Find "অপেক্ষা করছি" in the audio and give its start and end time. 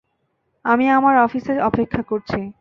1.61-2.39